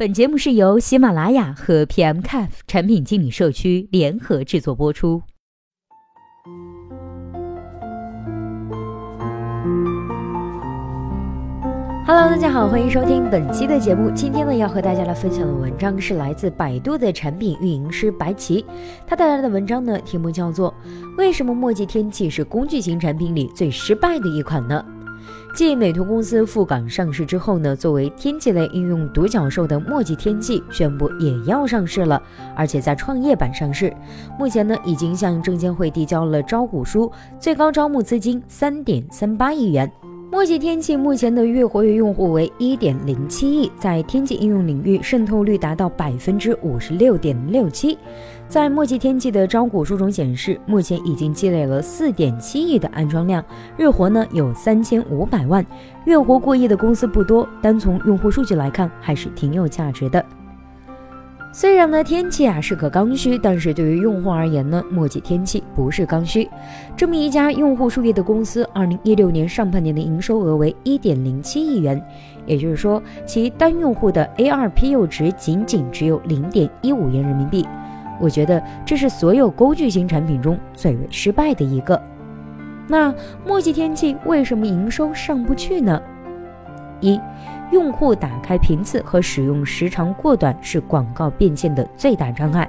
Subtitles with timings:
[0.00, 5.20] 本节目是由喜马拉雅和 PMCAF 产品经理社区联合制作播出。
[12.06, 14.10] Hello，大家好，欢迎收听本期的节目。
[14.14, 18.64] 今天呢，要和大家来分享的文章是来自百度的产品运营师白棋，
[19.06, 20.72] 他带来的文章呢，题目叫做
[21.18, 24.82] 《为什么墨迹天气是工具型产品里最失败的一款呢》。
[25.52, 32.22] 继美图公司赴港上市之后呢，作为天气类应用独角兽的墨迹天气宣布也要上市了，
[32.56, 33.94] 而且在创业板上市。
[34.38, 39.90] 目前呢，已经向证监会递交了招股书，最高招募资金三点三八亿元。
[40.30, 47.98] 墨迹天气目前的月活跃用户为一点零七亿，在天气应用领域渗透率达到百分之五十六点六七。
[48.46, 53.44] 在墨迹天气的招股书中显示，目前已经积累了四点七亿的安装量，
[53.76, 55.66] 日活呢有三千五百万，
[56.04, 60.24] 月活过亿的公司不多，单从用户数据来看，还是挺有价值的。
[61.52, 66.48] 虽然呢，天气啊是个刚需，但是对于用户而言呢，墨迹天气不是刚需。
[66.96, 72.00] 这么一家用户数亿的公司，二零一六年上半年的营收额为一点零七亿元，
[72.46, 77.66] 也就是说，其单用户的 ARPU 值仅仅只有零点一五元人民币。
[78.20, 82.00] 我觉得这是所有工具型产品中最为失败的一个。
[82.86, 83.12] 那
[83.44, 86.00] 墨迹天气为什么营收上不去呢？
[87.00, 87.18] 一
[87.70, 92.68] 用户打开频次和使用时长过短是广告变现的最大障碍。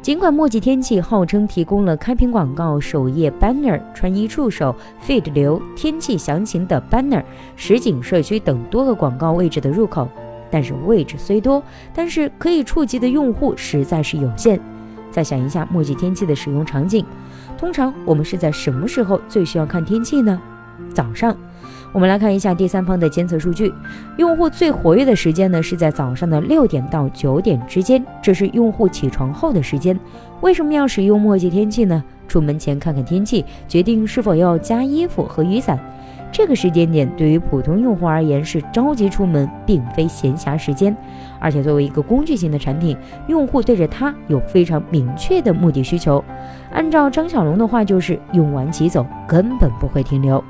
[0.00, 4.74] 尽管墨迹天气号称提供了开屏广告、首页 banner、穿衣助手、
[5.06, 7.22] feed 流、天气详情的 banner、
[7.54, 10.08] 实景社区等多个广告位置的入口，
[10.50, 11.62] 但是位置虽多，
[11.94, 14.58] 但是可以触及的用户实在是有限。
[15.12, 17.06] 再想一下墨迹天气的使用场景，
[17.56, 20.40] 通常我们是在什么时候最需要看天气呢？
[20.92, 21.36] 早上。
[21.92, 23.72] 我们来看一下第三方的监测数据，
[24.16, 29.98] 用户最活跃的时间呢是在早上的六点到九点之间，这是用户起床后的时间。
[30.40, 32.02] 为什么要使用墨迹天气呢？
[32.26, 35.78] 出门前看看天气，决定是否要加衣服和雨伞。
[36.32, 40.96] 这个时间点对于普通用户而言是着急出门，并非闲暇时间。
[41.38, 42.96] 而且作为一个工具型的产品，
[43.26, 46.24] 用户对着它有非常明确的目的需求。
[46.72, 50.42] 按照张小龙的话，就是用完即走，根本不会停留。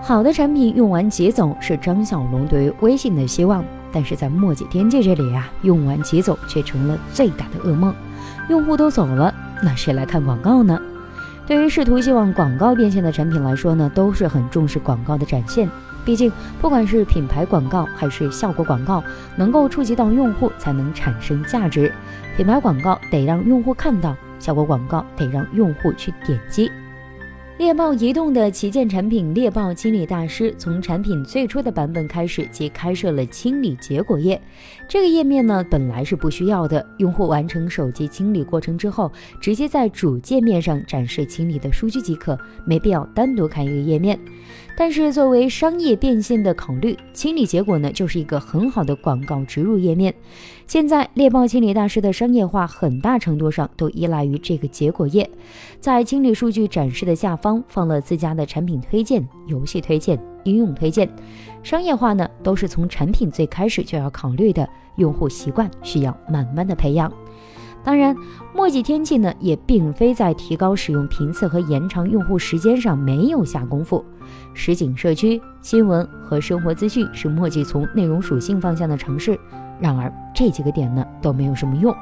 [0.00, 7.94] 好的产品用完即走是张小龙对于微信的希望，但是在墨迹天气这里啊，用完即走却成了最大的噩梦。
[8.48, 10.80] 用户都走了，那谁来看广告呢？
[11.46, 15.68] 对于试图希望广告变现的产品来说呢，都是很重视广告的展现。
[16.04, 19.02] 毕竟，不管是品牌广告还是效果广告，
[19.36, 21.92] 能够触及到用户才能产生价值。
[22.36, 26.70] 品牌广告得让用户看到，效果广告得让用户去点击。
[27.58, 34.40] 猎豹移动的旗舰产品猎豹清理大师，从产品最初的版本开始即开设了清理结果页。
[34.88, 39.10] 这个页面呢，本来是不需要的，用户完成手机清理过程之后，
[39.40, 44.16] 直接在主界面上展示清理的数据即可，没必要单独开一个页面。
[44.80, 50.14] 但是作为商业变现的考虑，清理结果呢，就是一个很好的广告植入页面。
[50.68, 55.28] 现在猎豹清理大师的商业化很大程度上都依赖于这个结果页，
[55.80, 61.10] 在清理数据展示的下方放了自家的产品推荐、游戏推荐、应用推荐。
[61.64, 67.12] 商业化呢，都是从产品最开始就要考虑的，用户习惯需要慢慢的培养。
[67.84, 68.14] 当然，
[68.54, 74.04] 墨迹天气呢，也并非在提高使用频次和延长用户时间上没有下功夫。
[74.52, 79.38] 实景社区、新闻和生活资讯是墨迹从内容属性方向的尝试，
[79.80, 81.94] 然而这几个点呢都没有什么用。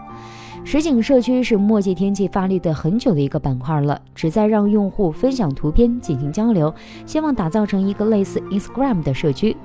[0.65, 9.57] 实景社区是墨迹天气发力的很久的一个板块了，旨在让用户分享图片进行交流，希望打造成一个类似 Instagram 的社区。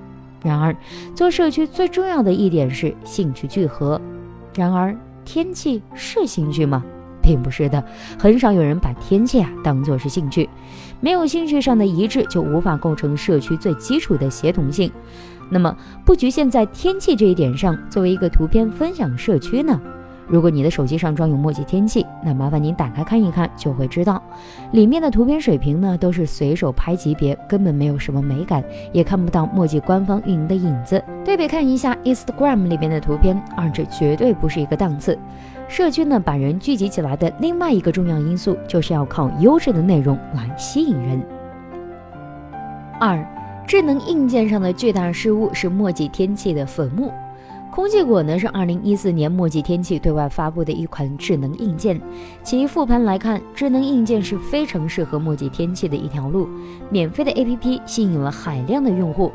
[0.43, 0.75] 然而，
[1.15, 3.99] 做社区最重要的一点是兴趣聚合。
[4.53, 4.95] 然而，
[5.25, 6.83] 天气是兴趣吗？
[7.23, 7.83] 并不是的，
[8.17, 10.49] 很少有人把天气啊当做是兴趣。
[10.99, 14.91] 没有兴趣上的一致，就无法构成社区最基础的协同性。
[15.49, 19.79] 那么，不局限在天气这一点上，作为一个图片分享社区呢？
[20.31, 24.23] 如果你的手机上装有墨迹天气，那麻烦您打开看一看，就会知道，
[24.71, 28.63] 里面的图片水平呢都是随手拍级别，根本没有什么美感，
[28.93, 31.03] 也看不到墨迹官方运营的影子。
[31.25, 35.19] 对比看一下 Instagram 里面的图片，二者绝对不是一个档次。
[35.67, 41.21] 社区呢把人聚集起来的另外一个重要因素，就是要靠优质的内容来吸引人。
[43.01, 43.21] 二，
[43.67, 47.11] 智能硬件上的巨大失误是墨迹天气的坟墓。
[47.71, 51.99] 空气果呢是二零一四年墨迹天气对外发布的一款智能硬件。
[52.43, 56.49] 其复盘来看，智能硬件是非常适合墨迹天气的一条路。
[56.89, 59.31] 免费的 APP 吸引了海量的用户。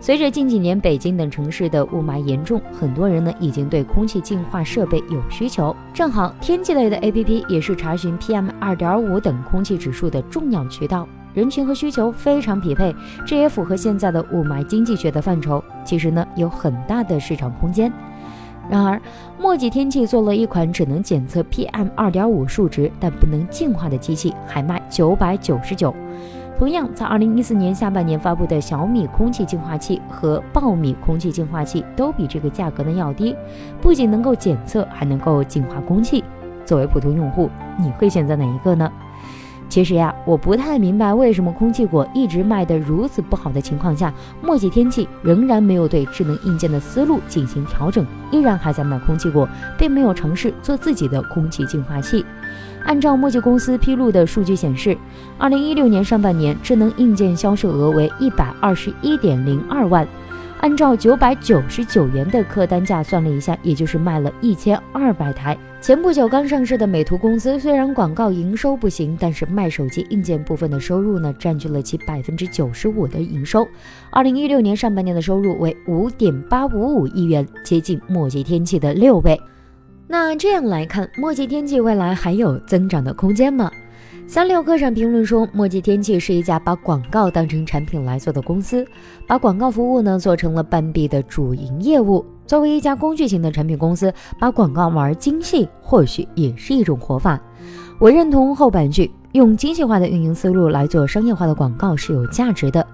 [0.00, 5.74] 随着近几年北京等城市的雾霾严重，很多人呢已经对空气净化设备有需求。
[5.92, 11.06] 正好天气类的 APP 也是查询 PM 二点五等空气指数的重要渠道。
[11.34, 12.94] 人群和需求非常匹配，
[13.26, 15.62] 这也符合现在的雾霾经济学的范畴。
[15.84, 17.92] 其实呢，有很大的市场空间。
[18.70, 19.00] 然而，
[19.38, 25.94] 墨迹天气做了一款只能检测 PM 二点五数值，但不能净化的机器，还卖九百九十九。
[26.58, 33.36] 同样，在二零一四年下半年发布的小米空气净化器和爆米空气净化器，都比这个价格呢要低，
[33.80, 36.24] 不仅能够检测，还能够净化空气。
[36.64, 37.48] 作为普通用户，
[37.80, 38.90] 你会选择哪一个呢？
[39.68, 44.12] 其实呀，我不太明白为什么空气果一直卖得如此不好的情况下，
[44.42, 52.26] 墨迹天气仍然没有对智能硬件的思路进行调整，依然还在卖空气果，并没有尝试做自己的空气净化器。
[52.84, 54.96] 按照墨迹公司披露的数据显示，
[55.36, 60.06] 二零一六年上半年智能硬件销售额为一百二十一点零二万。
[60.60, 65.56] 按照九百九十九元的客单价算了一下，也就是卖了一千二百台。
[65.80, 73.68] 前不久刚上市的美图公司，虽然广告营收不行，但是卖手机硬件部分的收入呢，占据了其百分之九十五的营收。
[74.10, 79.40] 二零一六年上半年的收入为五点八五五亿元，接近墨迹天气的六倍。
[80.10, 83.70] 那这样来看，墨迹天气未来还有增长的空间吗？
[84.26, 88.86] 三六课上评论说，墨迹天气是一家把广告当成产品来做的公司，
[89.26, 92.24] 把广告服务呢做成了半壁的主营业务。
[92.46, 94.10] 作为一家工具型的产品公司，
[94.40, 97.38] 把广告玩精细，或许也是一种活法。
[97.98, 99.10] 我认同后半句。
[99.38, 102.84] 用精细化的运营思路来做商业化的广告是有价值的，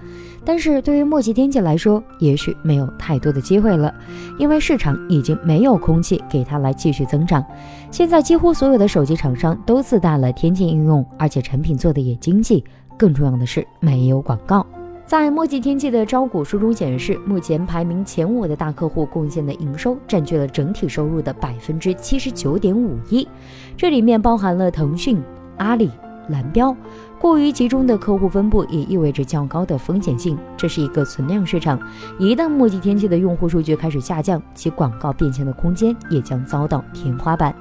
[0.45, 3.93] 但是对于墨迹天气来说，也许没有太多的机会了，
[4.39, 7.43] 因为市场已经没有空气给它来继续增长。
[7.91, 12.63] 现在几乎所有的手机厂商都自带了天气应用，而且产品做的也经济，
[12.99, 14.67] 更重要的是没有广告。
[15.07, 23.27] 在墨迹天气的招股书中显示，目前排名前五的大客户贡献的营收占据了整体收入的百分之七十九点五一，
[23.79, 25.19] 这里面包含了腾讯、
[25.57, 25.91] 阿里。
[26.29, 26.75] 蓝标
[27.19, 31.79] 过于集中的客户分布也意味着较高的风险性，这是一个存量市场。
[32.19, 37.55] 一旦墨迹天气的用户数据开始下降，其广告变现的空间也将遭到天花板。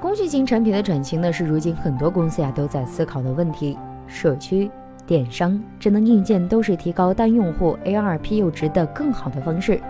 [0.00, 3.76] 工具型产品的转型呢，是如今很多公司呀都在思考的问题。
[4.06, 4.70] 社区。
[5.08, 9.80] 电商、智能硬件都是提高单用户 ARPU 值的更好的方式，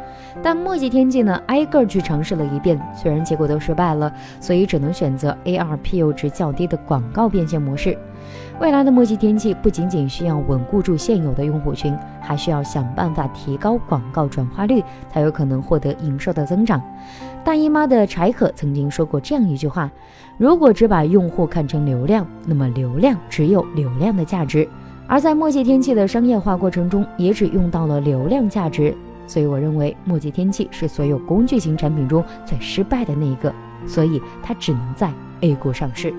[0.45, 7.99] 但墨迹天气呢，挨个去尝试了一遍，虽然结果都失败了，所以只能选择 ARPU 值较低的广告变现模式。
[8.61, 14.81] 未来的墨迹天气不仅仅需要稳固住现有的用户群，还需要想办法提高广告转化率，
[15.13, 16.81] 才有可能获得营收的增长。
[17.45, 19.91] 大姨妈的柴可曾经说过这样一句话：
[20.37, 24.69] 如果只把用户看成流量，那么流量只有流量的价值。
[25.09, 28.95] 而在墨迹天气的商业化过程中，也只用到了流量价值，
[29.27, 33.53] 所以我认为墨迹天气是所有工具型产品中最失败的那一个，
[33.87, 35.11] 所以它只能在
[35.41, 36.13] A 股上市。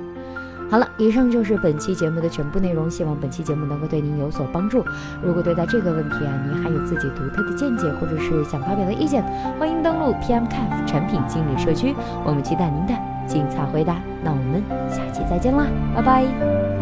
[0.71, 4.83] 好了，以上就是本期节目的全部内容，希望本期节目能够对您有所帮助。
[5.23, 9.23] 如果对待这个问题啊，您还有自己独特的见解，或者是想发表的意见，
[9.59, 12.93] 欢迎登录 PMCAF 产品经理社区，我们期待您的
[13.27, 13.97] 精彩回答。
[14.23, 15.65] 那我们下期再见啦，
[15.95, 16.78] 拜拜。